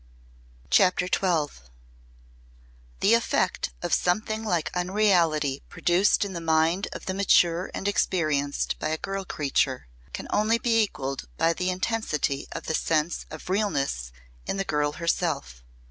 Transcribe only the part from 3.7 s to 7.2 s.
of something like unreality produced in the mind of the